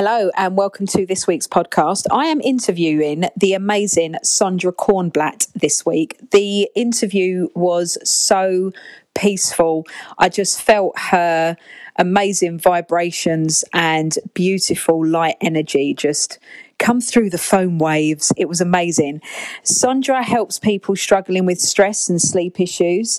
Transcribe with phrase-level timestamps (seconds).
[0.00, 2.06] Hello, and welcome to this week's podcast.
[2.12, 6.16] I am interviewing the amazing Sondra Kornblatt this week.
[6.30, 8.70] The interview was so
[9.16, 9.88] peaceful.
[10.16, 11.56] I just felt her
[11.96, 16.38] amazing vibrations and beautiful light energy just
[16.78, 18.32] come through the phone waves.
[18.36, 19.20] It was amazing.
[19.64, 23.18] Sondra helps people struggling with stress and sleep issues.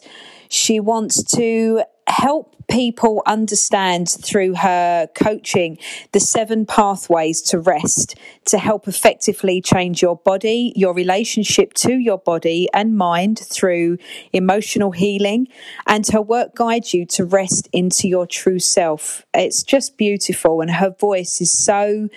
[0.49, 5.77] She wants to help people understand through her coaching
[6.11, 8.15] the seven pathways to rest
[8.45, 13.97] to help effectively change your body, your relationship to your body and mind through
[14.33, 15.47] emotional healing.
[15.87, 19.25] And her work guides you to rest into your true self.
[19.33, 20.61] It's just beautiful.
[20.61, 22.09] And her voice is so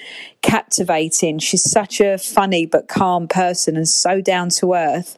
[0.43, 1.39] captivating.
[1.39, 5.17] She's such a funny but calm person and so down to earth.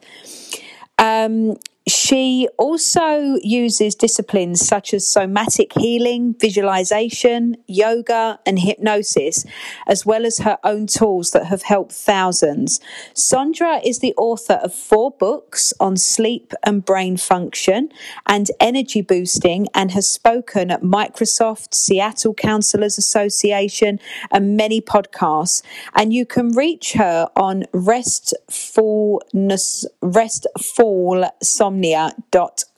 [0.97, 9.45] Um, she also uses disciplines such as somatic healing, visualization, yoga, and hypnosis,
[9.85, 12.79] as well as her own tools that have helped thousands.
[13.13, 17.89] Sondra is the author of four books on sleep and brain function
[18.25, 23.99] and energy boosting, and has spoken at Microsoft, Seattle Counselors Association,
[24.31, 25.61] and many podcasts.
[25.93, 31.29] And you can reach her on restfulness, restful
[31.75, 32.74] insomnia.com.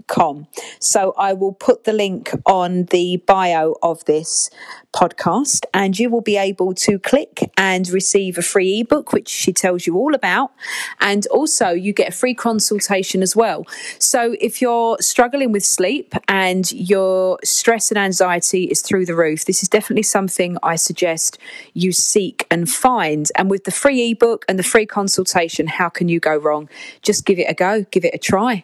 [0.80, 4.50] So I will put the link on the bio of this
[4.96, 9.54] podcast and you will be able to click and receive a free ebook, which she
[9.54, 10.52] tells you all about.
[11.00, 13.66] And also you get a free consultation as well.
[14.00, 19.46] So if you're struggling with sleep and your stress and anxiety is through the roof,
[19.46, 21.38] this is definitely something I suggest
[21.74, 23.30] you seek and find.
[23.36, 26.70] And with the free ebook and the free consultation, how can you go wrong?
[27.02, 28.64] Just give it a go, give it a try.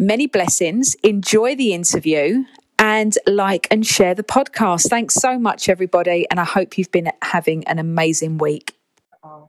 [0.00, 0.94] Many blessings.
[1.02, 2.44] Enjoy the interview
[2.78, 4.88] and like and share the podcast.
[4.88, 6.24] Thanks so much, everybody.
[6.30, 8.78] And I hope you've been having an amazing week.
[9.24, 9.48] Oh.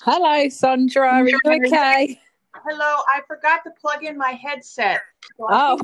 [0.00, 1.08] Hello, Sandra.
[1.08, 2.18] Are you okay?
[2.54, 3.02] Hello.
[3.08, 5.02] I forgot to plug in my headset.
[5.36, 5.78] So oh.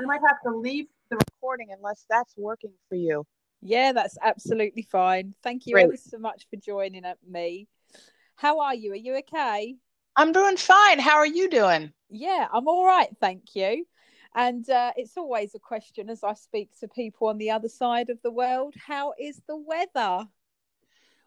[0.00, 3.24] I might have to leave the recording unless that's working for you.
[3.60, 5.36] Yeah, that's absolutely fine.
[5.44, 6.00] Thank you Great.
[6.00, 7.68] so much for joining me.
[8.34, 8.90] How are you?
[8.94, 9.76] Are you okay?
[10.16, 10.98] I'm doing fine.
[10.98, 11.92] How are you doing?
[12.10, 13.86] Yeah, I'm all right, thank you.
[14.34, 18.08] And uh, it's always a question as I speak to people on the other side
[18.08, 20.26] of the world how is the weather?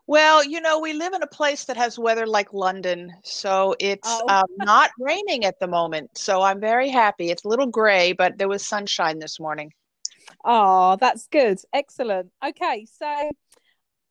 [0.07, 4.07] Well, you know, we live in a place that has weather like London, so it's
[4.07, 4.27] oh.
[4.29, 6.15] um, not raining at the moment.
[6.15, 7.31] So I'm very happy.
[7.31, 9.73] It's a little gray, but there was sunshine this morning.
[10.43, 11.59] Oh, that's good.
[11.73, 12.31] Excellent.
[12.45, 13.31] Okay, so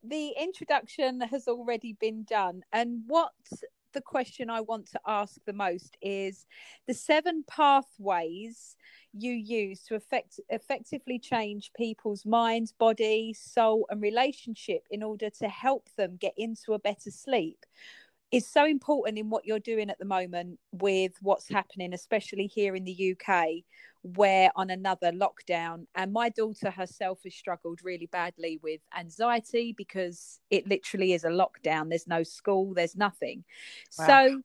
[0.03, 2.63] the introduction has already been done.
[2.73, 3.31] And what
[3.95, 6.47] the question I want to ask the most is
[6.87, 8.77] the seven pathways
[9.13, 15.49] you use to effect, effectively change people's minds, body, soul, and relationship in order to
[15.49, 17.65] help them get into a better sleep
[18.33, 22.75] is so important in what you're doing at the moment with what's happening, especially here
[22.75, 23.47] in the UK,
[24.05, 25.87] where on another lockdown.
[25.95, 31.29] And my daughter herself has struggled really badly with anxiety because it literally is a
[31.29, 31.89] lockdown.
[31.89, 33.45] There's no school, there's nothing.
[33.99, 34.07] Wow.
[34.07, 34.43] So,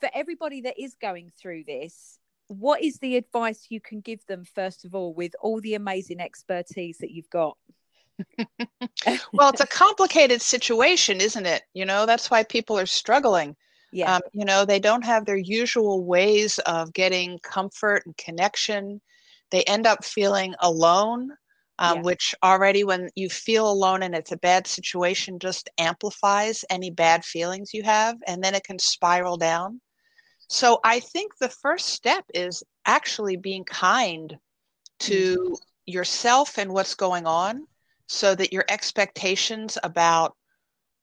[0.00, 4.44] for everybody that is going through this, what is the advice you can give them,
[4.44, 7.56] first of all, with all the amazing expertise that you've got?
[9.32, 11.62] well, it's a complicated situation, isn't it?
[11.74, 13.54] You know, that's why people are struggling.
[13.94, 14.16] Yeah.
[14.16, 19.00] Um, you know, they don't have their usual ways of getting comfort and connection.
[19.52, 21.30] They end up feeling alone,
[21.78, 22.02] um, yeah.
[22.02, 27.24] which already, when you feel alone and it's a bad situation, just amplifies any bad
[27.24, 29.80] feelings you have, and then it can spiral down.
[30.48, 34.36] So I think the first step is actually being kind
[35.00, 35.54] to mm-hmm.
[35.86, 37.68] yourself and what's going on
[38.08, 40.36] so that your expectations about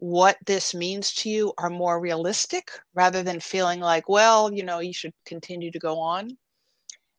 [0.02, 4.80] what this means to you are more realistic rather than feeling like, well, you know,
[4.80, 6.36] you should continue to go on.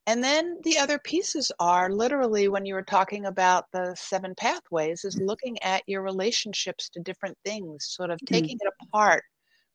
[0.09, 5.05] And then the other pieces are literally when you were talking about the seven pathways,
[5.05, 8.35] is looking at your relationships to different things, sort of mm-hmm.
[8.35, 9.23] taking it apart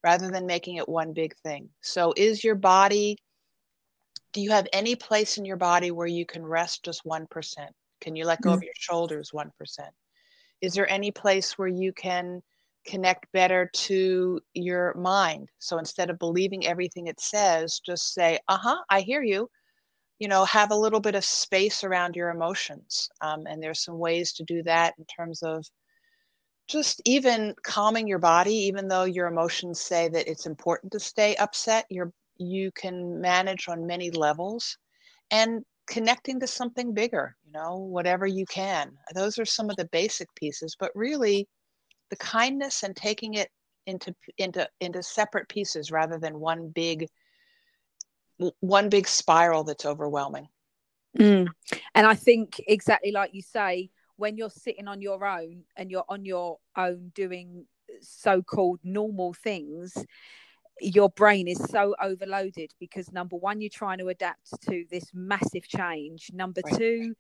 [0.03, 1.69] rather than making it one big thing.
[1.81, 3.18] So, is your body,
[4.33, 7.25] do you have any place in your body where you can rest just 1%?
[8.01, 8.57] Can you let go mm-hmm.
[8.57, 9.50] of your shoulders 1%?
[10.60, 12.42] Is there any place where you can
[12.88, 15.50] connect better to your mind.
[15.60, 19.50] So instead of believing everything it says, just say, uh huh, I hear you.
[20.19, 23.10] You know, have a little bit of space around your emotions.
[23.22, 25.66] Um, and there's some ways to do that in terms of
[26.68, 31.36] just even calming your body, even though your emotions say that it's important to stay
[31.38, 34.78] upset, you're, you can manage on many levels
[35.31, 38.92] and connecting to something bigger, you know, whatever you can.
[39.16, 41.48] Those are some of the basic pieces, but really,
[42.09, 43.50] the kindness and taking it
[43.86, 47.07] into into into separate pieces rather than one big
[48.59, 50.48] one big spiral that's overwhelming
[51.18, 51.48] mm.
[51.95, 56.06] and i think exactly like you say when you're sitting on your own and you're
[56.09, 57.65] on your own doing
[58.01, 59.94] so-called normal things
[60.80, 65.68] your brain is so overloaded because number one you're trying to adapt to this massive
[65.68, 66.77] change number right.
[66.77, 67.15] two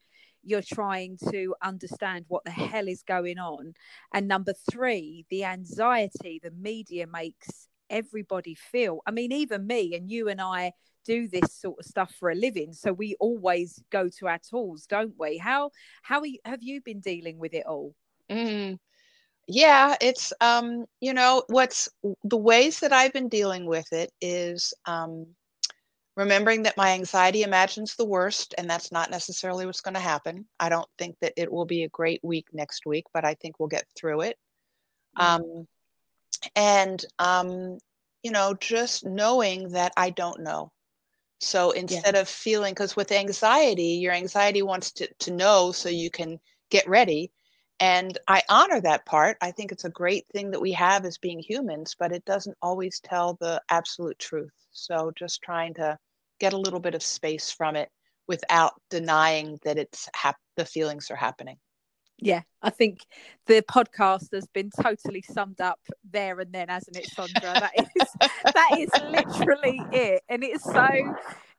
[0.47, 3.73] you're trying to understand what the hell is going on.
[4.13, 9.01] And number three the anxiety the media makes everybody feel.
[9.05, 10.71] I mean even me and you and i
[11.05, 14.85] do this sort of stuff for a living so we always go to our tools
[14.87, 15.37] don't we?
[15.37, 15.71] How
[16.01, 17.93] how have you been dealing with it all?
[18.29, 18.77] Mm.
[19.47, 21.87] yeah it's um you know what's
[22.23, 25.27] the ways that i've been dealing with it is um
[26.17, 30.45] remembering that my anxiety imagines the worst and that's not necessarily what's going to happen.
[30.59, 33.59] I don't think that it will be a great week next week but i think
[33.59, 34.37] we'll get through it.
[35.17, 35.43] Mm-hmm.
[35.43, 35.67] um,
[36.55, 37.77] and um,
[38.23, 40.71] you know just knowing that i don't know.
[41.39, 42.21] So instead yeah.
[42.21, 46.39] of feeling because with anxiety your anxiety wants to, to know so you can
[46.71, 47.31] get ready.
[47.79, 49.37] And i honor that part.
[49.39, 52.57] I think it's a great thing that we have as being humans but it doesn't
[52.63, 54.55] always tell the absolute truth.
[54.71, 55.99] So just trying to
[56.39, 57.89] get a little bit of space from it
[58.27, 61.57] without denying that it's hap- the feelings are happening.
[62.19, 63.01] Yeah i think
[63.45, 68.29] the podcast has been totally summed up there and then hasn't it sandra that is
[68.43, 70.23] that is literally it.
[70.27, 70.87] And it's so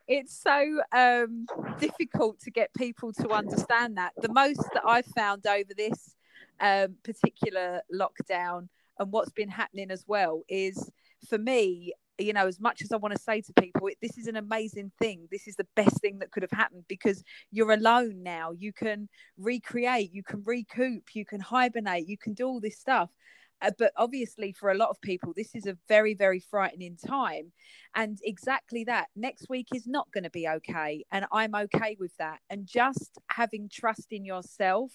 [0.09, 1.47] it's so um,
[1.79, 4.15] difficult to get people to understand that.
[4.21, 6.17] The most that i've found over this
[6.61, 10.91] um, particular lockdown and what's been happening as well is
[11.29, 14.27] for me you know as much as i want to say to people this is
[14.27, 15.29] an amazing thing.
[15.31, 18.53] This is the best thing that could have happened because you're alone now.
[18.53, 23.11] You can recreate you can recoup you can hibernate you can do all this stuff.
[23.61, 27.53] Uh, but obviously for a lot of people this is a very very frightening time.
[27.95, 32.17] And exactly that next week is not going to be okay and i'm okay with
[32.19, 32.39] that.
[32.51, 34.93] And just having trust in yourself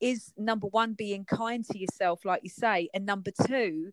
[0.00, 3.90] is number one being kind to yourself like you say and number two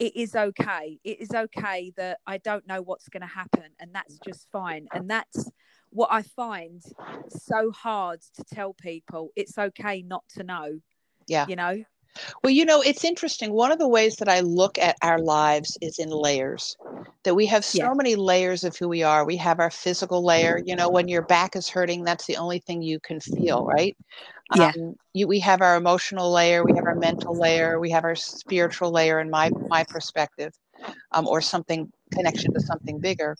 [0.00, 0.98] it is okay.
[1.04, 4.88] It is okay that I don't know what's going to happen, and that's just fine.
[4.94, 5.50] And that's
[5.90, 6.82] what I find
[7.28, 9.30] so hard to tell people.
[9.36, 10.80] It's okay not to know.
[11.28, 11.44] Yeah.
[11.46, 11.84] You know?
[12.42, 13.52] Well, you know, it's interesting.
[13.52, 16.76] One of the ways that I look at our lives is in layers.
[17.24, 17.94] That we have so yeah.
[17.94, 19.24] many layers of who we are.
[19.24, 20.60] We have our physical layer.
[20.64, 23.96] You know, when your back is hurting, that's the only thing you can feel, right?
[24.56, 24.72] Yeah.
[24.76, 28.16] Um, you, we have our emotional layer, we have our mental layer, we have our
[28.16, 30.52] spiritual layer, in my my perspective,
[31.12, 33.36] um, or something connection to something bigger.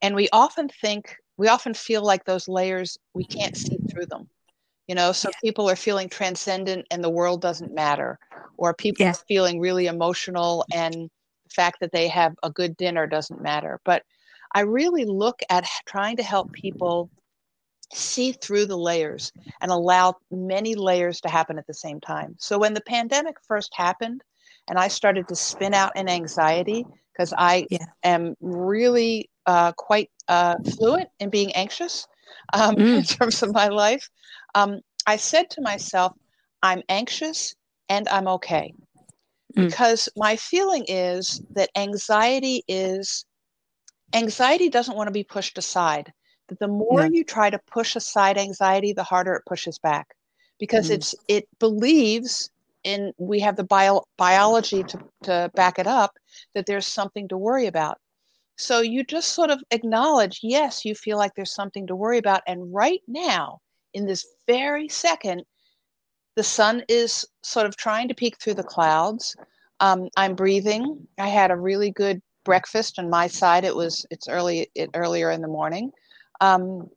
[0.00, 4.28] And we often think, we often feel like those layers we can't see through them
[4.86, 5.38] you know so yeah.
[5.42, 8.18] people are feeling transcendent and the world doesn't matter
[8.56, 9.10] or people yeah.
[9.10, 13.80] are feeling really emotional and the fact that they have a good dinner doesn't matter
[13.84, 14.02] but
[14.54, 17.10] i really look at trying to help people
[17.92, 22.58] see through the layers and allow many layers to happen at the same time so
[22.58, 24.22] when the pandemic first happened
[24.68, 27.84] and i started to spin out in anxiety because i yeah.
[28.02, 32.08] am really uh, quite uh, fluent in being anxious
[32.52, 32.98] um, mm.
[32.98, 34.10] in terms of my life
[34.56, 36.14] um, I said to myself,
[36.62, 37.54] I'm anxious
[37.88, 38.72] and I'm okay.
[39.56, 39.66] Mm.
[39.66, 43.26] Because my feeling is that anxiety is,
[44.14, 46.12] anxiety doesn't want to be pushed aside.
[46.48, 47.10] That the more no.
[47.12, 50.08] you try to push aside anxiety, the harder it pushes back.
[50.58, 50.94] Because mm.
[50.94, 52.50] it's it believes
[52.82, 56.12] in we have the bio, biology to, to back it up
[56.54, 57.98] that there's something to worry about.
[58.56, 62.40] So you just sort of acknowledge, yes, you feel like there's something to worry about.
[62.46, 63.60] And right now,
[63.96, 65.42] in this very second,
[66.36, 69.34] the sun is sort of trying to peek through the clouds.
[69.80, 71.08] Um, I'm breathing.
[71.18, 73.64] I had a really good breakfast on my side.
[73.64, 75.90] It was it's early it, earlier in the morning,
[76.42, 76.90] um,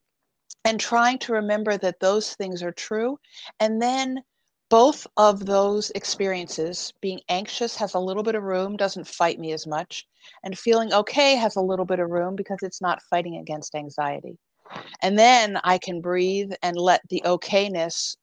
[0.65, 3.17] and trying to remember that those things are true,
[3.61, 4.21] and then
[4.69, 9.53] both of those experiences being anxious has a little bit of room doesn't fight me
[9.53, 10.05] as much
[10.43, 14.37] and feeling okay has a little bit of room because it's not fighting against anxiety
[15.01, 18.17] and then i can breathe and let the okayness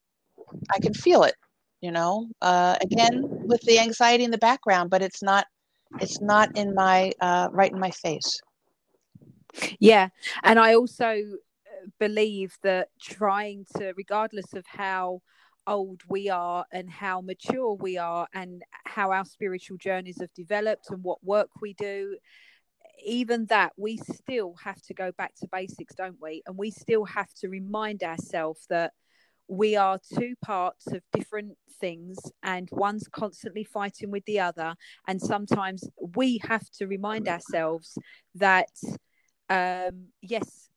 [0.72, 1.34] i can feel it
[1.80, 5.46] you know uh, again with the anxiety in the background but it's not
[6.00, 8.40] it's not in my uh, right in my face.
[9.78, 10.08] Yeah
[10.42, 15.22] and i also uh, believe that trying to regardless of how
[15.66, 20.86] old we are and how mature we are and how our spiritual journeys have developed
[20.90, 22.16] and what work we do
[23.06, 27.04] even that we still have to go back to basics don't we and we still
[27.04, 28.92] have to remind ourselves that
[29.48, 34.74] we are two parts of different things and one's constantly fighting with the other
[35.06, 37.96] and sometimes we have to remind ourselves
[38.34, 38.70] that
[39.48, 40.68] um yes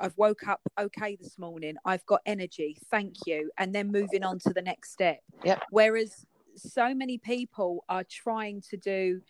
[0.00, 1.76] I've woke up okay this morning.
[1.84, 2.78] I've got energy.
[2.90, 3.50] Thank you.
[3.58, 5.20] And then moving on to the next step.
[5.44, 5.62] Yep.
[5.70, 6.26] Whereas
[6.56, 9.20] so many people are trying to do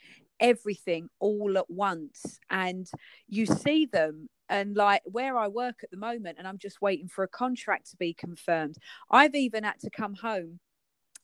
[0.43, 2.91] everything all at once and
[3.29, 7.09] you see them and like where I work at the moment and I'm just waiting
[7.09, 8.77] for a contract to be confirmed.
[9.11, 10.59] I've even had to come home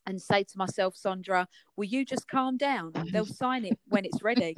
[0.08, 1.46] and say to myself, Sondra,
[1.76, 2.92] will you just calm down?
[3.12, 4.56] They'll sign it when it's ready.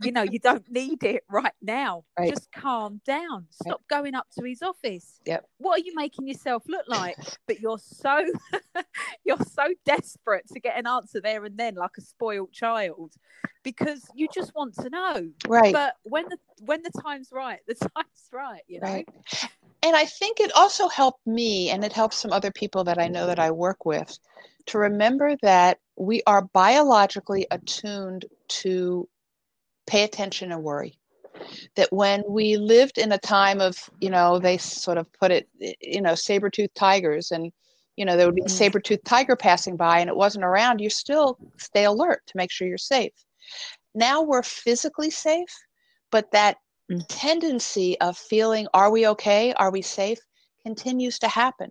[0.00, 2.04] you know, you don't need it right now.
[2.18, 2.30] Right.
[2.30, 3.46] Just calm down.
[3.50, 3.98] Stop right.
[3.98, 5.20] going up to his office.
[5.26, 5.44] Yep.
[5.58, 7.16] What are you making yourself look like?
[7.46, 8.24] But you're so
[9.24, 13.12] you're so desperate to get an answer there and then, like a spoiled child,
[13.62, 15.28] because you just want to know.
[15.46, 15.72] Right.
[15.72, 18.88] But when the when the time's right, the time's right, you know.
[18.88, 19.08] Right.
[19.82, 23.06] And I think it also helped me and it helps some other people that I
[23.06, 24.18] know that I work with
[24.66, 29.08] to remember that we are biologically attuned to
[29.86, 30.98] pay attention and worry.
[31.76, 35.48] That when we lived in a time of, you know, they sort of put it,
[35.80, 37.52] you know, saber toothed tigers and,
[37.96, 38.50] you know, there would be a mm.
[38.50, 42.50] saber toothed tiger passing by and it wasn't around, you still stay alert to make
[42.50, 43.12] sure you're safe.
[43.94, 45.54] Now we're physically safe,
[46.10, 46.56] but that
[46.90, 47.04] mm.
[47.08, 49.52] tendency of feeling, are we okay?
[49.54, 50.18] Are we safe?
[50.66, 51.70] continues to happen.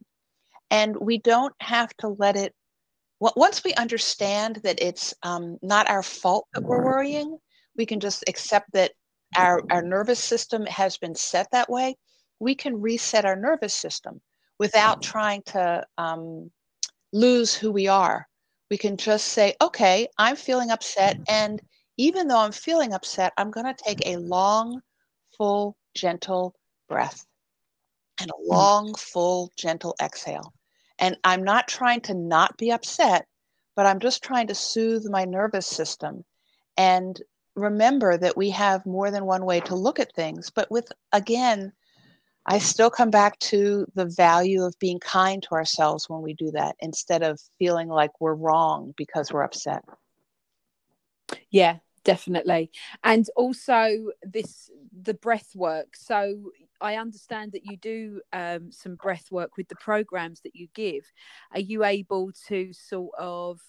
[0.71, 2.55] And we don't have to let it
[3.19, 7.38] once we understand that it's um, not our fault that we're worrying,
[7.77, 8.91] we can just accept that
[9.38, 11.95] our, our nervous system has been set that way.
[12.39, 14.22] We can reset our nervous system
[14.60, 16.51] without trying to um,
[17.13, 18.27] lose who we are.
[18.69, 21.17] We can just say, okay, I'm feeling upset.
[21.29, 21.62] And
[21.98, 24.81] even though I'm feeling upset, I'm going to take a long,
[25.38, 26.55] full, gentle
[26.89, 27.25] breath
[28.19, 30.53] and a long, full, gentle exhale.
[30.99, 33.27] And I'm not trying to not be upset,
[33.75, 36.23] but I'm just trying to soothe my nervous system
[36.77, 37.21] and
[37.55, 40.49] remember that we have more than one way to look at things.
[40.49, 41.71] But with, again,
[42.45, 46.51] I still come back to the value of being kind to ourselves when we do
[46.51, 49.83] that instead of feeling like we're wrong because we're upset.
[51.49, 52.71] Yeah, definitely.
[53.03, 54.69] And also this
[55.01, 55.95] the breath work.
[55.95, 56.51] So
[56.82, 61.03] I understand that you do um, some breath work with the programs that you give.
[61.53, 63.60] Are you able to sort of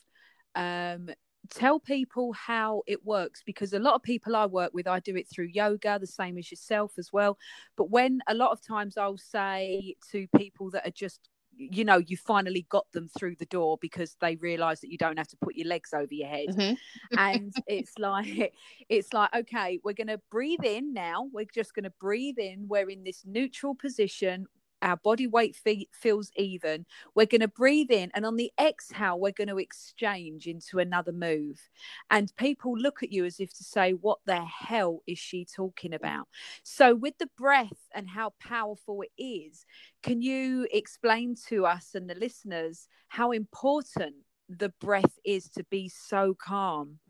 [0.55, 1.11] um,
[1.51, 3.43] tell people how it works?
[3.45, 6.39] Because a lot of people I work with, I do it through yoga, the same
[6.39, 7.39] as yourself as well.
[7.77, 11.99] But when a lot of times I'll say to people that are just you know
[11.99, 15.37] you finally got them through the door because they realize that you don't have to
[15.39, 16.49] put your legs over your head.
[16.51, 17.19] Mm-hmm.
[17.19, 18.53] and it's like
[18.89, 21.29] it's like okay we're going to breathe in now.
[21.33, 22.67] We're just going to breathe in.
[22.69, 24.47] We're in this neutral position
[24.87, 26.87] our body weight fe- feels even.
[27.15, 31.11] We're going to breathe in, and on the exhale, we're going to exchange into another
[31.11, 31.61] move.
[32.09, 35.93] And people look at you as if to say, What the hell is she talking
[35.93, 36.29] about?
[36.63, 39.67] So, with the breath and how powerful it is,
[40.05, 44.15] can you explain to us and the listeners how important
[44.49, 47.01] the breath is to be so calm?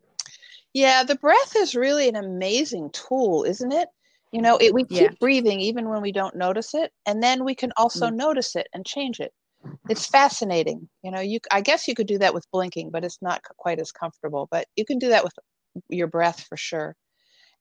[0.73, 3.89] Yeah, the breath is really an amazing tool, isn't it?
[4.33, 5.17] You know, it, we keep yeah.
[5.21, 8.17] breathing even when we don't notice it, and then we can also mm.
[8.17, 9.33] notice it and change it.
[9.89, 10.89] It's fascinating.
[11.03, 13.79] You know, you I guess you could do that with blinking, but it's not quite
[13.79, 14.49] as comfortable.
[14.51, 15.33] But you can do that with
[15.89, 16.97] your breath for sure.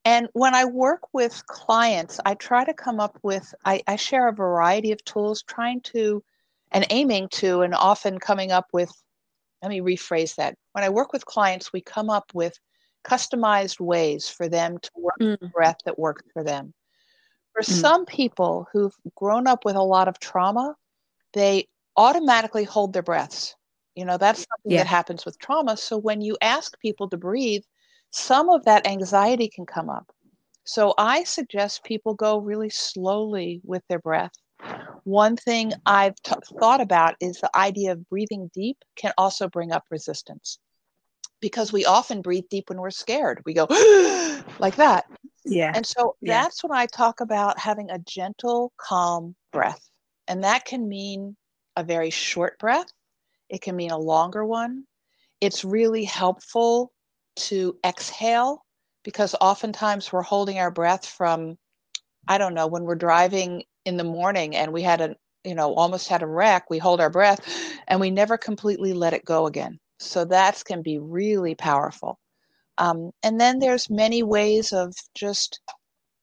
[0.05, 4.27] And when I work with clients, I try to come up with, I, I, share
[4.27, 6.23] a variety of tools, trying to
[6.71, 8.91] and aiming to, and often coming up with,
[9.63, 10.55] let me rephrase that.
[10.73, 12.55] When I work with clients, we come up with
[13.05, 15.39] customized ways for them to work mm.
[15.39, 16.73] the breath that works for them.
[17.53, 17.71] For mm.
[17.81, 20.75] some people who've grown up with a lot of trauma,
[21.33, 23.55] they automatically hold their breaths.
[23.95, 24.79] You know, that's something yeah.
[24.79, 25.77] that happens with trauma.
[25.77, 27.63] So when you ask people to breathe,
[28.11, 30.11] some of that anxiety can come up.
[30.65, 34.33] So I suggest people go really slowly with their breath.
[35.03, 39.71] One thing I've t- thought about is the idea of breathing deep can also bring
[39.71, 40.57] up resistance
[41.45, 43.39] because we often breathe deep when we're scared.
[43.45, 43.67] We go
[44.59, 45.05] like that.
[45.45, 45.73] Yeah.
[45.75, 46.41] And so yeah.
[46.41, 49.87] that's when I talk about having a gentle, calm breath.
[50.27, 51.37] And that can mean
[51.75, 52.87] a very short breath,
[53.47, 54.85] it can mean a longer one.
[55.39, 56.91] It's really helpful
[57.35, 58.65] to exhale
[59.03, 61.59] because oftentimes we're holding our breath from,
[62.27, 65.75] I don't know, when we're driving in the morning and we had a, you know,
[65.75, 67.47] almost had a wreck, we hold our breath
[67.87, 69.79] and we never completely let it go again.
[69.99, 72.19] So that can be really powerful.
[72.77, 75.61] Um, and then there's many ways of just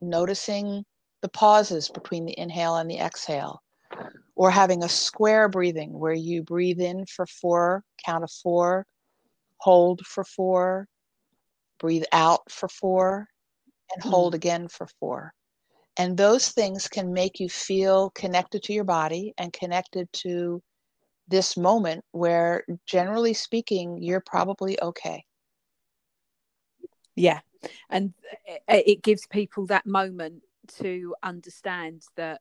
[0.00, 0.84] noticing
[1.22, 3.62] the pauses between the inhale and the exhale,
[4.34, 8.84] or having a square breathing where you breathe in for four, count of four,
[9.58, 10.88] hold for four,
[11.78, 13.28] breathe out for four,
[13.94, 14.36] and hold mm.
[14.36, 15.32] again for four.
[15.96, 20.62] And those things can make you feel connected to your body and connected to
[21.32, 25.24] this moment where, generally speaking, you're probably okay.
[27.16, 27.40] Yeah.
[27.90, 28.14] And
[28.68, 30.42] it gives people that moment
[30.78, 32.40] to understand that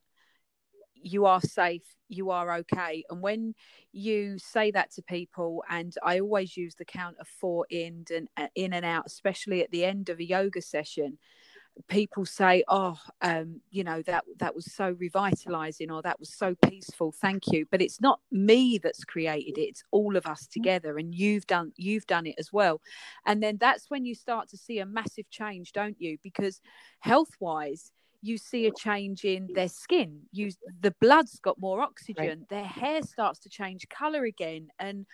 [0.93, 3.03] you are safe, you are okay.
[3.09, 3.55] And when
[3.91, 8.27] you say that to people, and I always use the count of four in and
[8.37, 11.17] uh, in and out, especially at the end of a yoga session,
[11.87, 16.55] people say, "Oh, um, you know that that was so revitalizing, or that was so
[16.55, 17.11] peaceful.
[17.11, 20.51] Thank you." But it's not me that's created it; it's all of us mm.
[20.51, 22.81] together, and you've done you've done it as well.
[23.25, 26.17] And then that's when you start to see a massive change, don't you?
[26.23, 26.61] Because
[26.99, 27.91] health wise
[28.23, 30.51] you see a change in their skin you
[30.81, 32.49] the blood's got more oxygen right.
[32.49, 35.07] their hair starts to change color again and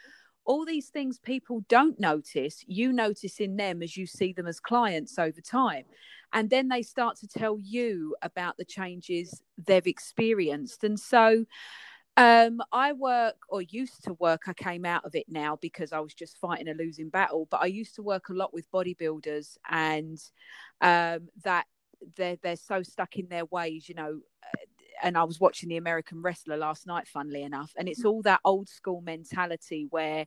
[0.47, 4.59] all these things people don't notice you notice in them as you see them as
[4.59, 5.83] clients over time
[6.33, 11.45] and then they start to tell you about the changes they've experienced and so
[12.17, 14.43] um, I work or used to work.
[14.47, 17.47] I came out of it now because I was just fighting a losing battle.
[17.51, 20.17] But I used to work a lot with bodybuilders, and
[20.81, 21.67] um, that
[22.15, 24.19] they're they're so stuck in their ways, you know.
[24.97, 28.21] Uh, and I was watching the American Wrestler last night, funnily enough, and it's all
[28.23, 30.25] that old school mentality where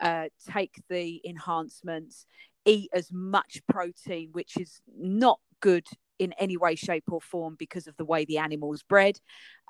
[0.00, 2.26] uh, take the enhancements,
[2.64, 5.86] eat as much protein, which is not good
[6.18, 9.18] in any way, shape, or form because of the way the animal's bred,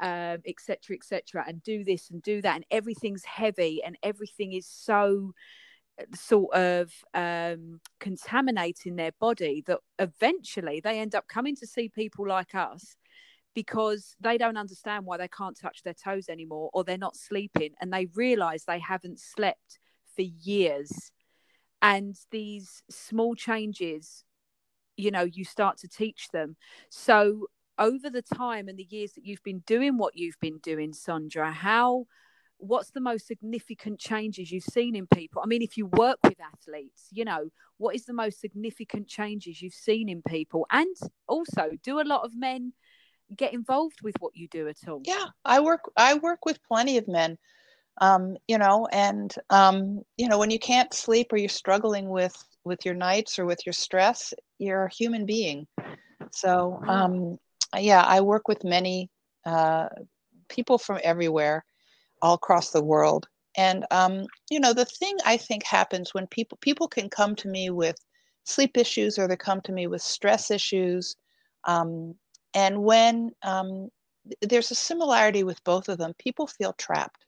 [0.00, 4.52] etc., um, etc., et and do this and do that, and everything's heavy and everything
[4.52, 5.33] is so
[6.14, 12.26] sort of um, contaminating their body that eventually they end up coming to see people
[12.26, 12.97] like us
[13.55, 17.73] because they don't understand why they can't touch their toes anymore or they're not sleeping
[17.81, 19.79] and they realize they haven't slept
[20.14, 21.11] for years
[21.83, 24.25] and these small changes
[24.96, 26.57] you know you start to teach them
[26.90, 27.46] so
[27.79, 31.53] over the time and the years that you've been doing what you've been doing Sondra
[31.53, 32.07] how
[32.59, 35.40] what's the most significant changes you've seen in people?
[35.42, 39.62] I mean, if you work with athletes, you know, what is the most significant changes
[39.62, 40.66] you've seen in people?
[40.70, 40.94] And
[41.29, 42.72] also, do a lot of men
[43.37, 45.03] get involved with what you do at all?
[45.05, 47.38] Yeah, I work I work with plenty of men.
[48.01, 52.37] Um, you know, and um, you know, when you can't sleep or you're struggling with
[52.64, 55.67] with your nights or with your stress, you're a human being.
[56.31, 57.38] So, um,
[57.77, 59.11] yeah, I work with many
[59.45, 59.88] uh,
[60.49, 61.64] people from everywhere
[62.23, 63.27] all across the world.
[63.57, 67.49] And um, you know, the thing I think happens when people people can come to
[67.49, 67.97] me with
[68.45, 71.17] sleep issues or they come to me with stress issues,
[71.64, 72.14] um,
[72.59, 73.88] and when um,
[74.42, 77.25] there's a similarity with both of them, people feel trapped.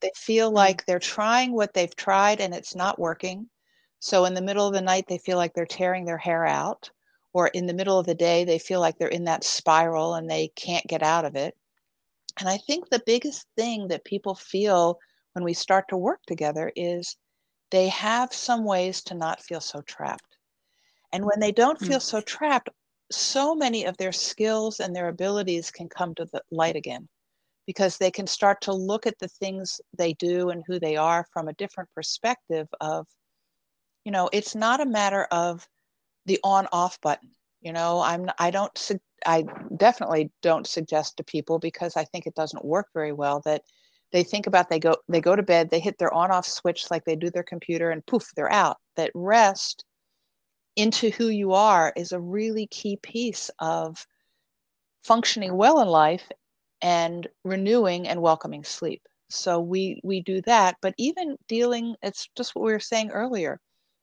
[0.00, 0.54] They feel mm.
[0.54, 3.50] like they're trying what they've tried and it's not working.
[3.98, 6.90] So in the middle of the night, they feel like they're tearing their hair out,
[7.34, 10.28] or in the middle of the day, they feel like they're in that spiral and
[10.28, 11.54] they can't get out of it.
[12.38, 14.98] And I think the biggest thing that people feel
[15.34, 17.14] when we start to work together is
[17.70, 20.38] they have some ways to not feel so trapped.
[21.12, 22.70] And when they don't feel so trapped,
[23.10, 27.08] so many of their skills and their abilities can come to the light again
[27.66, 31.26] because they can start to look at the things they do and who they are
[31.32, 33.06] from a different perspective of
[34.04, 35.66] you know it's not a matter of
[36.26, 38.76] the on off button you know i'm i don't
[39.26, 39.44] I
[39.76, 43.62] definitely don't suggest to people because I think it doesn't work very well that
[44.12, 46.90] they think about they go they go to bed, they hit their on off switch
[46.90, 48.78] like they do their computer and poof, they're out.
[48.96, 49.84] That rest
[50.76, 54.06] into who you are is a really key piece of
[55.04, 56.30] functioning well in life
[56.82, 59.02] and renewing and welcoming sleep.
[59.28, 63.60] So we we do that, but even dealing it's just what we were saying earlier.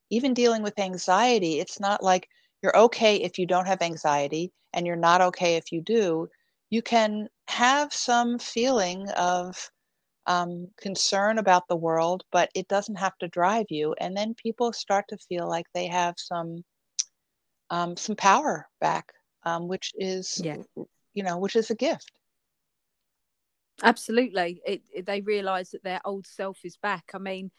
[0.10, 2.30] Even dealing with anxiety, it's not like
[2.62, 6.30] you're okay if you don't have anxiety and you're not okay if you do,
[6.69, 9.69] you can have some feeling of
[10.27, 13.95] um, concern about the world, but it doesn't have to drive you.
[13.99, 16.63] And then people start to feel like they have some
[17.69, 19.11] um, some power back,
[19.43, 20.57] um, which is yeah.
[21.13, 22.11] you know, which is a gift.
[23.83, 27.05] Absolutely, it, it, they realise that their old self is back.
[27.13, 27.51] I mean,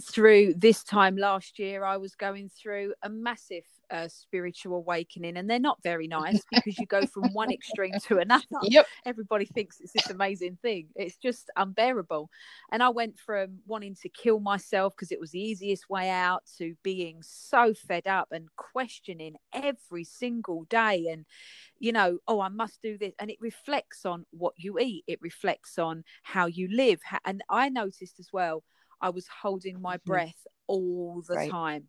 [0.00, 5.50] through this time last year, I was going through a massive uh, spiritual awakening, and
[5.50, 8.44] they're not very nice because you go from one extreme to another.
[8.62, 8.86] Yep.
[9.04, 10.88] Everybody thinks it's this amazing thing.
[10.94, 12.30] It's just unbearable.
[12.70, 16.42] And I went from wanting to kill myself because it was the easiest way out
[16.58, 21.08] to being so fed up and questioning every single day.
[21.10, 21.24] And,
[21.78, 23.14] you know, oh, I must do this.
[23.18, 27.00] And it reflects on what you eat, it reflects on how you live.
[27.24, 28.62] And I noticed as well
[29.00, 30.10] I was holding my mm-hmm.
[30.10, 31.88] breath all the time,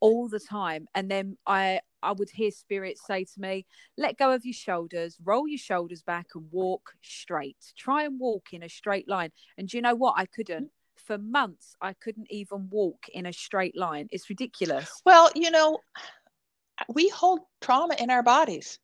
[0.00, 0.86] all the time.
[0.94, 3.66] And then I I would hear spirits say to me,
[3.96, 7.72] "Let go of your shoulders, roll your shoulders back, and walk straight.
[7.76, 10.14] Try and walk in a straight line." And do you know what?
[10.16, 10.70] I couldn't.
[10.96, 14.08] For months, I couldn't even walk in a straight line.
[14.10, 14.90] It's ridiculous.
[15.04, 15.78] Well, you know,
[16.92, 18.78] we hold trauma in our bodies.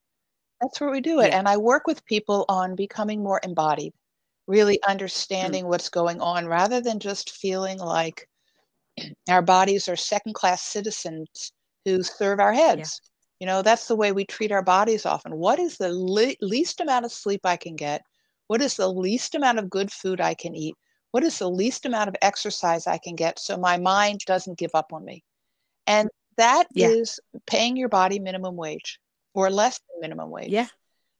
[0.60, 1.28] That's where we do it.
[1.28, 1.38] Yeah.
[1.38, 3.92] And I work with people on becoming more embodied
[4.46, 4.90] really mm.
[4.90, 8.28] understanding what's going on rather than just feeling like
[9.28, 11.52] our bodies are second class citizens
[11.84, 13.00] who serve our heads.
[13.02, 13.08] Yeah.
[13.40, 15.36] You know, that's the way we treat our bodies often.
[15.36, 18.02] What is the le- least amount of sleep I can get?
[18.46, 20.76] What is the least amount of good food I can eat?
[21.10, 24.70] What is the least amount of exercise I can get so my mind doesn't give
[24.74, 25.24] up on me?
[25.86, 26.88] And that yeah.
[26.88, 28.98] is paying your body minimum wage
[29.34, 30.50] or less than minimum wage.
[30.50, 30.68] Yeah.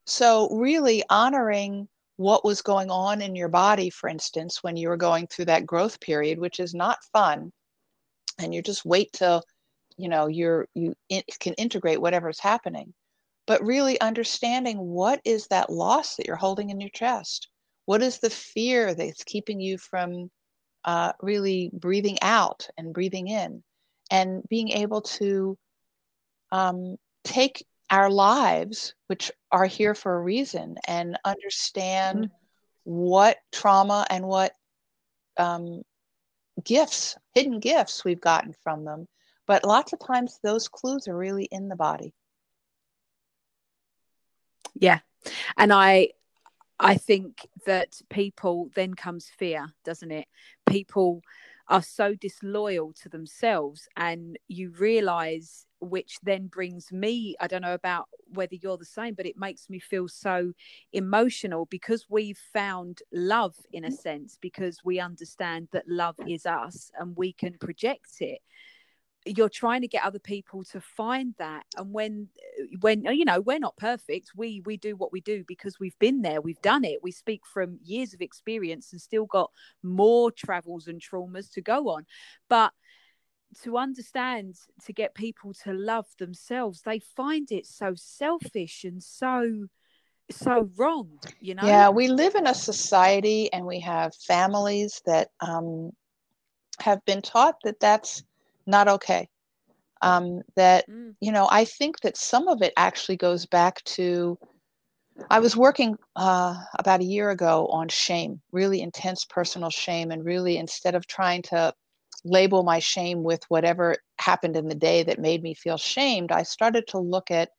[0.06, 1.88] So, really honoring
[2.22, 5.66] what was going on in your body, for instance, when you were going through that
[5.66, 7.52] growth period, which is not fun.
[8.38, 9.42] And you just wait till,
[9.96, 12.94] you know, you're, you in, can integrate whatever's happening.
[13.46, 17.48] But really understanding what is that loss that you're holding in your chest?
[17.86, 20.30] What is the fear that's keeping you from
[20.84, 23.62] uh, really breathing out and breathing in?
[24.10, 25.58] And being able to
[26.52, 32.90] um, take our lives, which are here for a reason, and understand mm-hmm.
[32.90, 34.52] what trauma and what
[35.36, 35.82] um,
[36.64, 39.06] gifts, hidden gifts we've gotten from them.
[39.46, 42.14] But lots of times those clues are really in the body.
[44.74, 45.00] Yeah.
[45.56, 46.08] And I
[46.80, 50.26] I think that people then comes fear, doesn't it?
[50.66, 51.22] People
[51.68, 57.74] are so disloyal to themselves and you realize which then brings me i don't know
[57.74, 60.52] about whether you're the same but it makes me feel so
[60.92, 63.98] emotional because we've found love in a mm.
[63.98, 68.38] sense because we understand that love is us and we can project it
[69.24, 72.28] you're trying to get other people to find that and when
[72.80, 76.22] when you know we're not perfect we we do what we do because we've been
[76.22, 77.02] there we've done it.
[77.02, 79.50] We speak from years of experience and still got
[79.82, 82.06] more travels and traumas to go on.
[82.48, 82.72] But
[83.62, 89.66] to understand to get people to love themselves they find it so selfish and so
[90.30, 91.66] so wrong you know?
[91.66, 95.90] Yeah we live in a society and we have families that um
[96.80, 98.22] have been taught that that's
[98.66, 99.28] not okay.
[100.00, 101.14] Um, that, mm.
[101.20, 104.38] you know, I think that some of it actually goes back to
[105.30, 110.24] I was working uh, about a year ago on shame, really intense personal shame, and
[110.24, 111.74] really instead of trying to
[112.24, 116.44] label my shame with whatever happened in the day that made me feel shamed, I
[116.44, 117.50] started to look at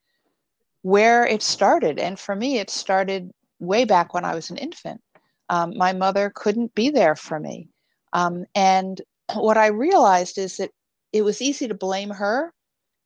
[0.81, 1.99] where it started.
[1.99, 5.01] And for me, it started way back when I was an infant.
[5.49, 7.69] Um, my mother couldn't be there for me.
[8.13, 9.01] Um, and
[9.33, 10.71] what I realized is that
[11.13, 12.51] it was easy to blame her,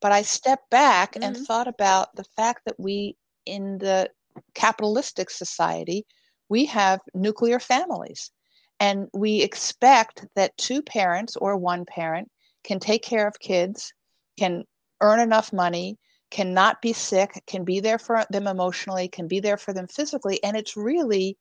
[0.02, 1.24] but I stepped back mm-hmm.
[1.24, 3.16] and thought about the fact that we,
[3.46, 4.10] in the
[4.56, 6.06] capitalistic society,
[6.50, 8.32] we have nuclear families.
[8.80, 12.30] And we expect that two parents or one parent
[12.64, 13.92] can take care of kids,
[14.40, 14.64] can
[15.02, 15.98] earn enough money,
[16.30, 20.44] cannot be sick, can be there for them emotionally, can be there for them physically.
[20.44, 21.38] And it's really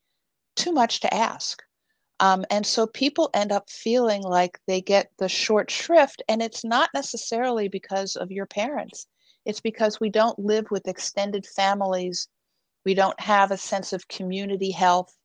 [0.55, 1.63] too much to ask.
[2.21, 6.65] Um, and so people end up feeling like they get the short shrift, and it's
[6.65, 9.07] not necessarily because of your parents.
[9.45, 12.29] It's because we don't live with extended families.
[12.85, 15.17] We don't have a sense of community health.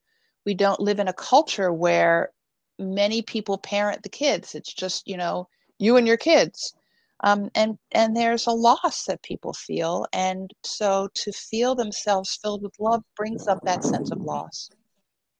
[0.45, 2.32] We don't live in a culture where
[2.77, 4.56] many people parent the kids.
[4.56, 5.47] It's just, you know,
[5.80, 6.73] you and your kids.
[7.23, 12.63] Um, and and there's a loss that people feel and so to feel themselves filled
[12.63, 14.71] with love brings up that sense of loss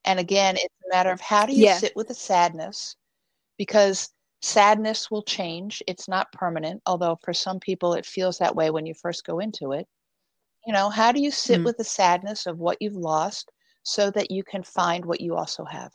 [0.06, 1.78] and again, it's a matter of how do you yeah.
[1.78, 2.96] sit with the sadness
[3.58, 4.10] because
[4.42, 5.84] sadness will change.
[5.88, 9.40] It's not permanent, although for some people it feels that way when you first go
[9.40, 9.88] into it.
[10.66, 13.52] You know, how do you sit mm with the sadness of what you've lost
[13.84, 15.92] so that you can find what you also have?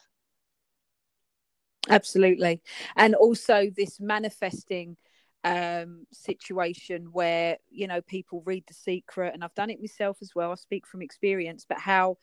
[1.88, 2.62] Absolutely.
[2.96, 4.96] And also this manifesting
[5.44, 10.32] um, situation where, you know, people read The Secret, and I've done it myself as
[10.34, 10.50] well.
[10.50, 12.16] I speak from experience, but how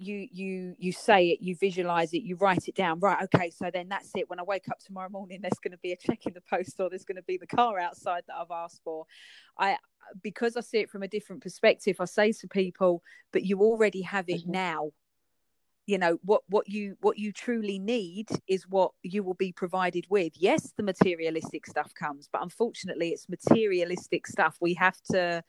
[0.00, 2.98] you you you say it you visualize it you write it down.
[3.00, 4.28] Right okay so then that's it.
[4.28, 6.80] When i wake up tomorrow morning there's going to be a check in the post
[6.80, 9.04] or there's going to be the car outside that i've asked for.
[9.58, 9.76] I
[10.22, 14.02] because i see it from a different perspective i say to people but you already
[14.02, 14.52] have it mm-hmm.
[14.52, 14.90] now.
[15.86, 20.06] You know what what you what you truly need is what you will be provided
[20.08, 20.32] with.
[20.36, 24.56] Yes the materialistic stuff comes but unfortunately it's materialistic stuff.
[24.60, 25.42] We have to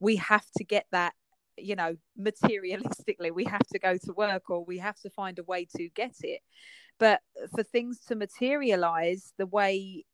[0.00, 1.14] we have to get that
[1.56, 5.44] you know materialistically we have to go to work or we have to find a
[5.44, 6.40] way to get it.
[6.98, 7.20] But
[7.54, 10.04] for things to materialize the way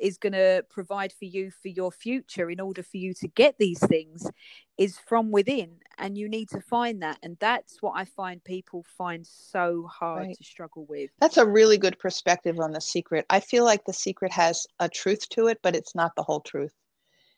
[0.00, 3.56] is going to provide for you for your future in order for you to get
[3.58, 4.28] these things
[4.76, 7.18] is from within and you need to find that.
[7.22, 10.36] And that's what i find people find so hard right.
[10.36, 11.10] to struggle with.
[11.20, 13.24] That's a really good perspective on the secret.
[13.30, 16.40] I feel like the secret has a truth to it but it's not the whole
[16.40, 16.72] truth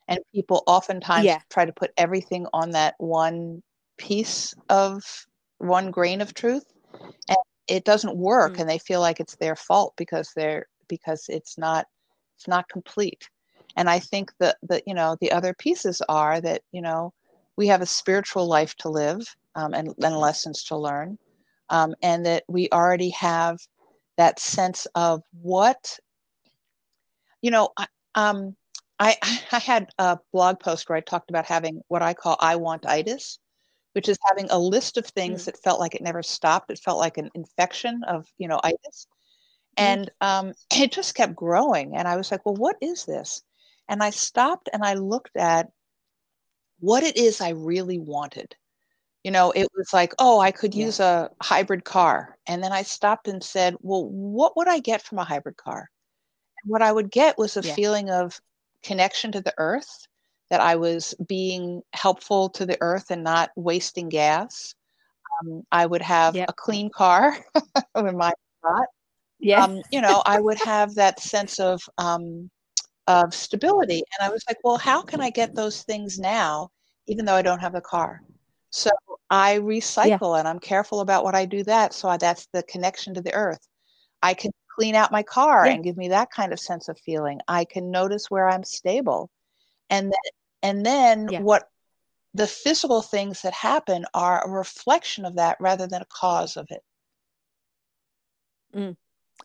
[0.09, 1.40] and people oftentimes yeah.
[1.51, 3.62] try to put everything on that one
[3.99, 5.27] piece of
[5.59, 6.64] one grain of truth
[7.29, 8.61] and it doesn't work mm.
[8.61, 11.87] and they feel like it's their fault because they're because it's not
[12.37, 13.29] it's not complete
[13.77, 17.12] and i think that that you know the other pieces are that you know
[17.57, 21.19] we have a spiritual life to live um, and, and lessons to learn
[21.71, 23.59] um, and that we already have
[24.19, 25.99] that sense of what
[27.40, 27.71] you know
[28.14, 28.55] um,
[28.99, 29.17] I,
[29.53, 32.87] I had a blog post where I talked about having what I call I want
[32.87, 33.39] itis,
[33.93, 35.45] which is having a list of things mm.
[35.47, 36.71] that felt like it never stopped.
[36.71, 39.07] It felt like an infection of, you know, itis.
[39.79, 39.83] Mm.
[39.83, 41.97] And um, it just kept growing.
[41.97, 43.43] And I was like, well, what is this?
[43.89, 45.71] And I stopped and I looked at
[46.81, 48.55] what it is I really wanted.
[49.25, 50.87] You know, it was like, oh, I could yeah.
[50.87, 52.39] use a hybrid car.
[52.47, 55.91] And then I stopped and said, well, what would I get from a hybrid car?
[56.63, 57.75] And what I would get was a yeah.
[57.75, 58.41] feeling of
[58.83, 60.07] connection to the earth,
[60.51, 64.75] that I was being helpful to the earth and not wasting gas.
[65.41, 66.49] Um, I would have yep.
[66.49, 67.37] a clean car
[67.97, 68.87] in my spot.
[69.39, 69.65] Yeah.
[69.65, 72.51] Um, you know, I would have that sense of um,
[73.07, 74.03] of stability.
[74.19, 76.71] And I was like, well, how can I get those things now,
[77.07, 78.23] even though I don't have a car?
[78.71, 78.91] So
[79.31, 80.39] I recycle yeah.
[80.41, 81.95] and I'm careful about what I do that.
[81.95, 83.61] So I, that's the connection to the earth.
[84.23, 85.73] I can clean out my car yeah.
[85.73, 87.41] and give me that kind of sense of feeling.
[87.49, 89.31] I can notice where I'm stable.
[89.89, 91.41] And then, and then yeah.
[91.41, 91.69] what
[92.35, 96.67] the physical things that happen are a reflection of that rather than a cause of
[96.71, 96.83] it.
[98.75, 98.97] Mm,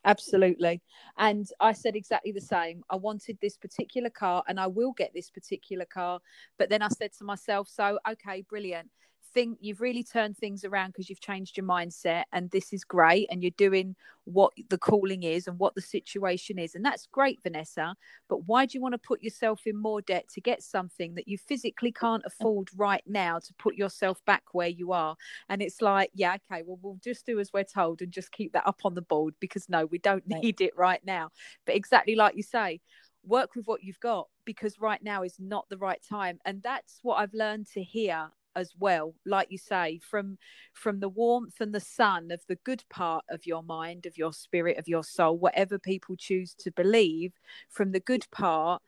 [0.04, 0.82] absolutely.
[1.18, 2.84] And I said exactly the same.
[2.90, 6.20] I wanted this particular car and I will get this particular car.
[6.58, 8.90] But then I said to myself, so, okay, brilliant
[9.34, 13.28] think you've really turned things around because you've changed your mindset and this is great
[13.32, 16.76] and you're doing what the calling is and what the situation is.
[16.76, 17.96] And that's great vanessa
[18.30, 21.28] but why do you want to put yourself in more debt to get something that
[21.28, 25.16] you physically can't afford right now to put yourself back where you are?
[25.50, 28.54] And it's like yeah okay well we'll just do as we're told and just keep
[28.54, 31.30] that up on the board because no we don't need it right now.
[31.66, 32.82] But exactly like you say
[33.24, 36.40] work with what you've got because right now is not the right time.
[36.46, 40.38] And that's what i've learned to hear as well like you say from
[40.74, 44.34] from the warmth and the sun of the good part of your mind of your
[44.34, 47.34] spirit of your soul whatever people choose to believe
[47.70, 48.82] from the good part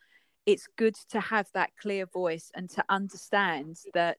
[0.46, 4.18] it's good to have that clear voice and to understand that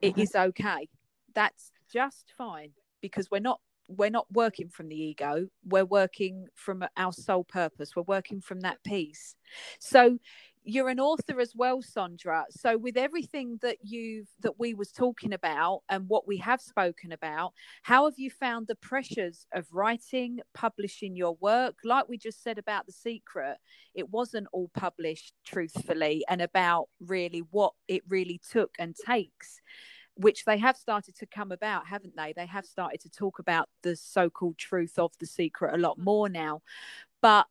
[0.00, 0.48] it mm-hmm.
[0.48, 0.88] okay.
[1.34, 2.70] That's just fine
[3.00, 5.48] because we're not we're not working from the ego.
[5.64, 7.96] We're working from our soul purpose.
[7.96, 9.34] We're working from that peace.
[9.80, 10.18] So
[10.62, 15.32] you're an author as well sondra so with everything that you've that we was talking
[15.32, 20.38] about and what we have spoken about how have you found the pressures of writing
[20.52, 23.56] publishing your work like we just said about the secret
[23.94, 29.60] it wasn't all published truthfully and about really what it really took and takes
[30.16, 32.34] which they have started to come about, haven't they?
[32.36, 35.98] They have started to talk about the so called truth of the secret a lot
[35.98, 36.04] mm.
[36.04, 36.60] more now.
[37.22, 37.46] But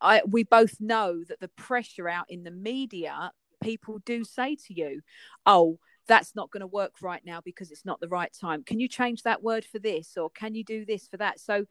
[0.00, 4.74] I we both know that the pressure out in the media, people do say to
[4.74, 5.02] you,
[5.44, 8.62] "Oh, that's not going to work right now because it's not the right time.
[8.62, 11.66] Can you change that word for this, or can you do this for that?" So,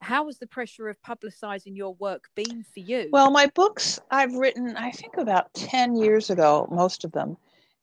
[0.00, 3.08] how has the pressure of publicizing your work been for you?
[3.12, 7.36] Well, my books I've written, I think about ten years ago, most of them,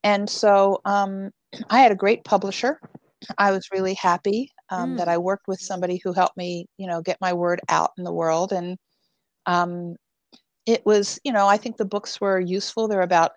[0.03, 1.31] and so um,
[1.69, 2.79] I had a great publisher.
[3.37, 4.97] I was really happy um, mm.
[4.97, 8.03] that I worked with somebody who helped me, you know, get my word out in
[8.03, 8.77] the world and
[9.45, 9.95] um,
[10.65, 12.87] it was, you know, I think the books were useful.
[12.87, 13.33] They're about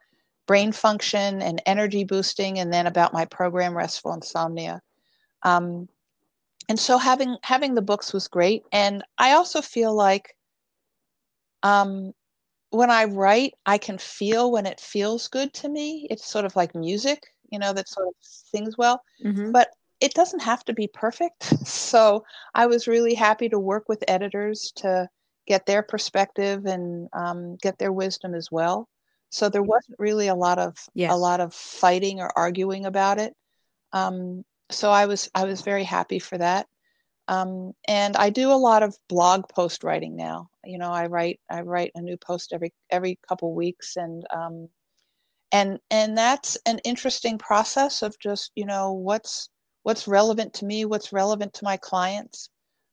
[0.46, 4.80] brain function and energy boosting, and then about my program, Restful Insomnia.
[5.42, 5.88] Um,
[6.68, 8.62] and so having having the books was great.
[8.72, 10.34] And I also feel like
[11.62, 12.12] um,
[12.70, 16.06] when I write, I can feel when it feels good to me.
[16.10, 19.02] It's sort of like music, you know, that sort of sings well.
[19.24, 19.52] Mm-hmm.
[19.52, 19.68] But
[20.00, 21.52] it doesn't have to be perfect.
[21.68, 25.08] So I was really happy to work with editors to
[25.48, 28.88] get their perspective and um, get their wisdom as well.
[29.30, 31.12] So there wasn't really a lot of yes.
[31.12, 33.34] a lot of fighting or arguing about it.
[33.92, 36.66] Um, so I was I was very happy for that.
[37.28, 40.48] Um, and I do a lot of blog post writing now.
[40.64, 44.68] You know, I write I write a new post every every couple weeks, and um,
[45.52, 49.50] and and that's an interesting process of just you know what's
[49.82, 52.50] what's relevant to me, what's relevant to my clients,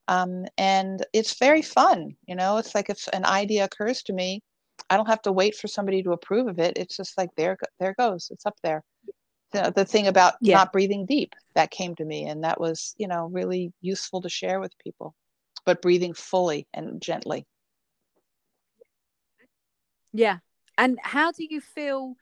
[0.07, 2.15] um, and it's very fun.
[2.27, 4.41] You know, it's like if an idea occurs to me,
[4.89, 6.77] I don't have to wait for somebody to approve of it.
[6.77, 8.83] It's just like there there goes, it's up there
[9.55, 10.57] the, the thing about yeah.
[10.57, 14.29] not breathing deep that came to me and that was you know really useful to
[14.29, 15.15] share with people
[15.65, 17.45] but breathing fully and gently
[20.13, 20.37] yeah
[20.77, 22.15] and how do you feel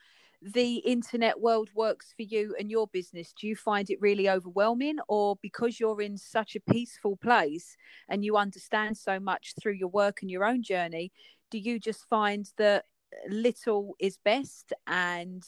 [0.54, 4.98] the internet world works for you and your business do you find it really overwhelming?
[5.08, 7.78] Or because you're in such a peaceful place
[8.10, 11.12] and you understand so much through your work and your own journey
[11.54, 12.86] do you just find that
[13.30, 15.44] little is best and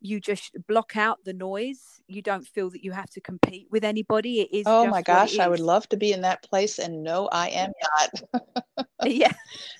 [0.00, 2.00] you just block out the noise?
[2.08, 4.40] You don't feel that you have to compete with anybody?
[4.40, 7.28] It is oh my gosh i would love to be in that place and no
[7.30, 7.70] i am
[8.34, 8.86] not.
[9.04, 9.32] Yeah.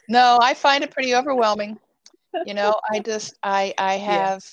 [0.08, 1.78] No i find it pretty overwhelming
[2.46, 4.44] you know i just i i have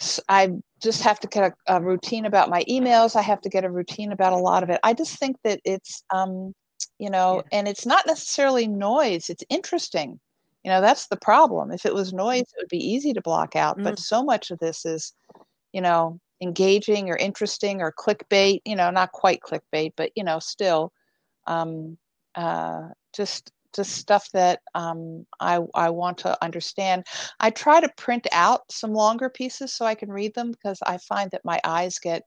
[0.00, 0.18] yeah.
[0.28, 0.50] i
[0.82, 3.70] just have to get a, a, routine about my emails i have to get a
[3.70, 6.54] routine about a lot of it i just think that it's um
[6.98, 7.58] you know yeah.
[7.58, 10.18] and it's not necessarily noise it's interesting
[10.64, 13.56] you know that's the problem if it was noise it would be easy to block
[13.56, 13.84] out mm.
[13.84, 15.12] but so much of this is
[15.72, 20.38] you know engaging or interesting or clickbait you know not quite clickbait but you know
[20.38, 20.92] still
[21.46, 21.96] um,
[22.34, 27.04] uh, just just stuff that um, I, I want to understand.
[27.40, 30.98] I try to print out some longer pieces so I can read them because I
[30.98, 32.22] find that my eyes get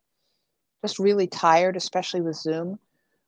[0.82, 2.80] just really tired, especially with Zoom.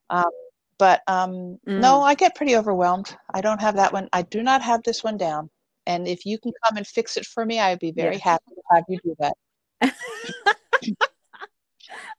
[0.10, 0.32] Um,
[0.78, 1.80] but um, mm.
[1.80, 3.16] no, I get pretty overwhelmed.
[3.34, 4.10] I don't have that one.
[4.14, 5.50] I do not have this one down.
[5.86, 8.62] And if you can come and fix it for me, I'd be very happy to
[8.72, 9.34] have you do that.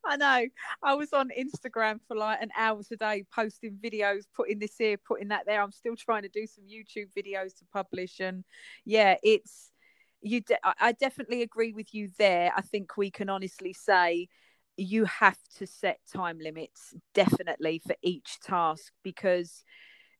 [0.05, 0.47] I know.
[0.83, 5.29] I was on Instagram for like an hour today, posting videos, putting this here, putting
[5.29, 5.63] that there.
[5.63, 8.45] I'm still trying to do some YouTube videos to publish, and
[8.85, 9.71] yeah, it's
[10.21, 10.41] you.
[10.41, 12.53] De- I definitely agree with you there.
[12.57, 14.29] I think we can honestly say
[14.77, 19.63] you have to set time limits definitely for each task because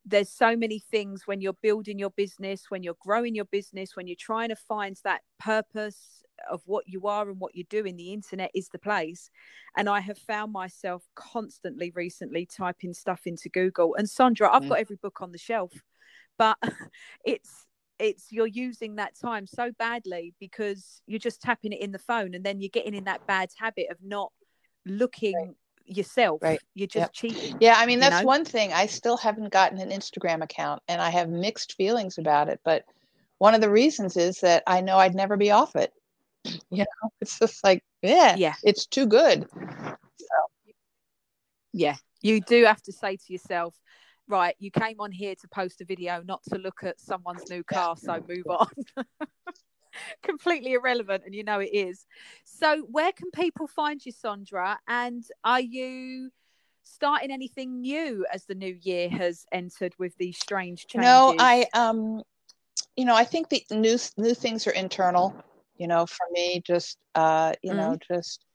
[0.05, 4.07] there's so many things when you're building your business when you're growing your business when
[4.07, 8.11] you're trying to find that purpose of what you are and what you're doing the
[8.11, 9.29] internet is the place
[9.77, 14.69] and i have found myself constantly recently typing stuff into google and sandra i've mm.
[14.69, 15.71] got every book on the shelf
[16.37, 16.57] but
[17.25, 17.65] it's
[17.99, 22.33] it's you're using that time so badly because you're just tapping it in the phone
[22.33, 24.31] and then you're getting in that bad habit of not
[24.85, 25.55] looking.
[25.85, 27.13] Yourself right you're just yep.
[27.13, 28.27] cheating yeah i mean that's know?
[28.27, 32.47] one thing i still haven't gotten an instagram account and i have mixed feelings about
[32.47, 32.83] it but
[33.39, 35.91] one of the reasons is that i know i'd never be off it
[36.45, 40.27] you know it's just like yeah yeah it's too good so.
[41.73, 43.75] yeah you do have to say to yourself
[44.27, 47.63] right you came on here to post a video not to look at someone's new
[47.63, 48.67] car so move on
[50.23, 52.05] completely irrelevant and you know it is
[52.43, 56.29] so where can people find you sandra and are you
[56.83, 61.65] starting anything new as the new year has entered with these strange changes no i
[61.73, 62.21] um
[62.95, 65.35] you know i think the new new things are internal
[65.77, 67.79] you know for me just uh you mm-hmm.
[67.79, 68.45] know just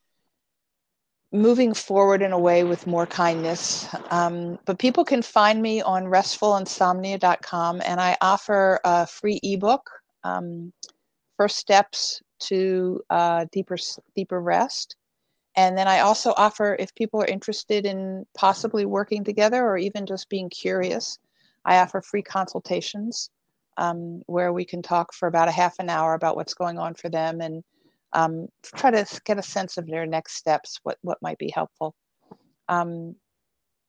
[1.32, 3.86] moving forward in a way with more kindness.
[4.10, 9.90] Um, but people can find me on restfulinsomnia.com and I offer a free ebook
[10.24, 10.72] um,
[11.38, 13.78] first steps to uh, deeper
[14.14, 14.96] deeper rest.
[15.56, 20.06] And then I also offer, if people are interested in possibly working together or even
[20.06, 21.18] just being curious,
[21.64, 23.30] I offer free consultations
[23.76, 26.94] um, where we can talk for about a half an hour about what's going on
[26.94, 27.64] for them and
[28.12, 31.94] um, try to get a sense of their next steps, what what might be helpful.
[32.68, 33.16] Um,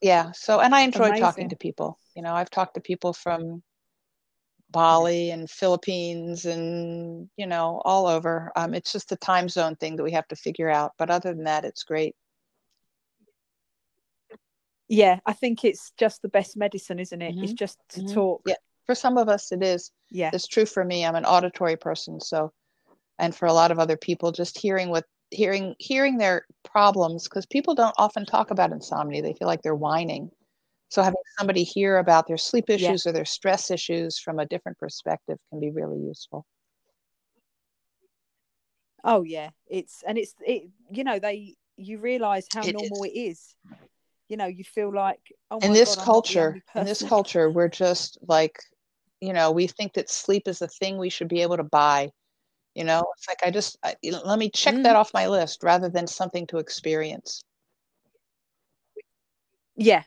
[0.01, 0.31] yeah.
[0.31, 1.23] So, and I enjoy Amazing.
[1.23, 1.99] talking to people.
[2.15, 3.61] You know, I've talked to people from
[4.71, 8.51] Bali and Philippines and you know all over.
[8.55, 10.93] Um, it's just the time zone thing that we have to figure out.
[10.97, 12.15] But other than that, it's great.
[14.87, 17.35] Yeah, I think it's just the best medicine, isn't it?
[17.35, 17.43] Mm-hmm.
[17.43, 18.13] It's just to mm-hmm.
[18.13, 18.41] talk.
[18.45, 18.55] Yeah,
[18.85, 19.91] for some of us, it is.
[20.09, 21.05] Yeah, it's true for me.
[21.05, 22.51] I'm an auditory person, so
[23.17, 27.45] and for a lot of other people, just hearing what hearing hearing their problems because
[27.45, 29.21] people don't often talk about insomnia.
[29.21, 30.31] They feel like they're whining
[30.89, 33.09] so having somebody hear about their sleep issues yeah.
[33.09, 36.45] or their stress issues from a different perspective can be really useful.
[39.03, 40.69] Oh yeah, it's and it's it.
[40.91, 43.11] You know they you realize how it normal is.
[43.11, 43.55] it is
[44.29, 45.19] you know you feel like
[45.51, 48.59] oh in this God, culture in this culture we're just like
[49.19, 52.09] you know we think that sleep is a thing we should be able to buy
[52.75, 54.83] you know it's like i just I, let me check mm.
[54.83, 57.43] that off my list rather than something to experience
[59.75, 60.03] yeah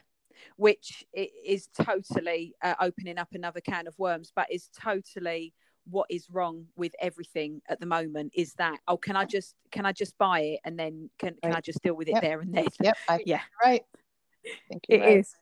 [0.57, 5.53] which is totally uh, opening up another can of worms but is totally
[5.89, 9.85] what is wrong with everything at the moment is that oh can i just can
[9.85, 11.57] i just buy it and then can, can right.
[11.57, 12.21] i just deal with it yep.
[12.21, 13.83] there and then yep I, yeah right
[14.69, 15.17] think it right.
[15.19, 15.35] is.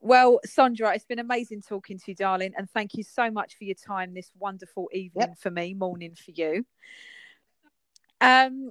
[0.00, 3.64] Well, Sandra, it's been amazing talking to you, darling, and thank you so much for
[3.64, 5.38] your time this wonderful evening yep.
[5.38, 6.66] for me, morning for you.
[8.20, 8.68] Um,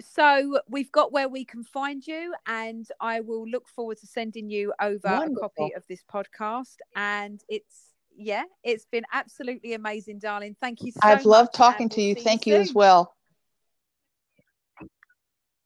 [0.00, 4.50] so we've got where we can find you, and I will look forward to sending
[4.50, 5.36] you over Wonderful.
[5.36, 6.76] a copy of this podcast.
[6.96, 10.56] And it's yeah, it's been absolutely amazing, darling.
[10.60, 12.14] Thank you so I've loved talking to you.
[12.14, 13.14] Thank you, you as well.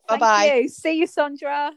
[0.09, 0.67] Bye bye.
[0.71, 1.73] See you, Sondra.